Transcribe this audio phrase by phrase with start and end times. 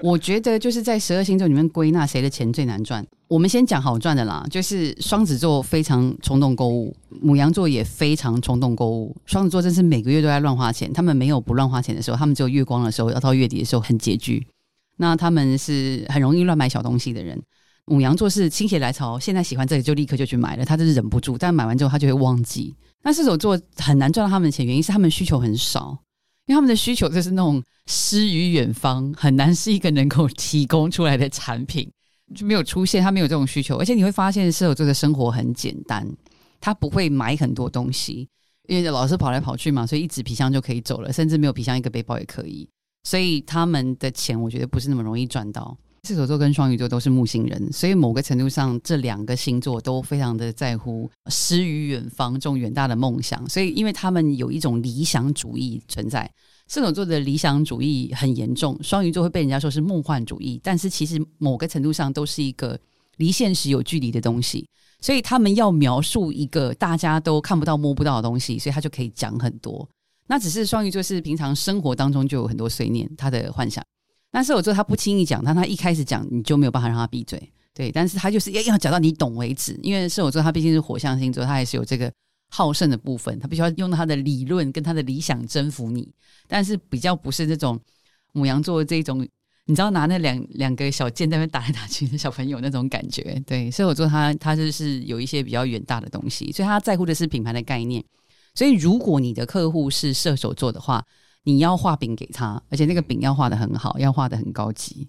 [0.04, 3.06] 我觉得就是在十二星座里面归纳谁的钱最难赚。
[3.28, 9.16] 我们先讲好赚的啦，就是双子座非常冲动购物，母羊座也非常冲动购物。
[9.24, 14.46] 双子座真是每个月都在乱花钱，他们没有不乱花钱的时候，他们只有月光的时候，要到月底的时候很拮据。
[14.96, 17.40] 那他们是很容易乱买小东西的人。
[17.86, 22.74] 母羊座是心血来潮，现在喜欢这个就立刻就去买了，他就是忍不住，但买完之后他就会忘记。
[23.02, 25.98] 那射手座很难赚到他们的钱，原因是他们需求很少。
[26.50, 31.88] 因为他们的需求就是那种诗与远方，很难是一个能够提供出来的产品，
[32.34, 33.00] 就没有出现。
[33.00, 36.04] 他没有这种需求，而且你会发现射手座的生活很简单，
[36.60, 38.28] 他不会买很多东西，
[38.66, 42.68] 因为老是跑来跑去嘛，所以一纸皮箱就可以走了，甚至没有皮箱一个背包也可以。
[43.04, 45.78] 所以他们的钱，我觉得不是那么容易赚到。
[46.02, 53.46] 射手座跟双鱼座都是木星人，所以某个程度上，这两个星座都非常的在乎诗与远方这种远大的梦想。
[53.48, 56.30] 所以，因为他们有一种理想主义存在，
[56.68, 62.78] 射手座的理想主义很严重，双鱼座会被人家说是梦幻主义，但是其实某个程度上都是一个
[63.18, 64.66] 离现实有距离的东西。
[65.02, 69.88] 所以，他们要描述一个大家都看不到、摸不到的东西，所以他就可以讲很多。
[70.26, 73.84] 那只是双鱼座是平常生活当中就有很多碎念，他的幻想。
[74.32, 77.90] 但是我做他不轻易讲，但他一开始讲你就没有办法让他闭嘴，对。
[77.90, 82.12] 但是他就是要要讲到你懂为止，因为射手座他毕竟是火象星座，他还是有这个
[82.48, 86.08] 好胜的部分，他必须要用他的理论跟他的理想征服你。
[86.46, 87.76] 但是比较不是这种
[88.32, 89.26] 母羊座这种，
[89.66, 93.68] 你知道拿那两两个小剑在那边打来打去的小朋友那种感觉，对。
[93.68, 98.04] 射手座他他就是有一些比较远大的东西，所以他在乎的是品牌的概念。
[98.54, 101.04] 所以如果你的客户是射手座的话。
[101.44, 105.08] 你要画饼给他，而且那个饼要画的很好，要画的很高级。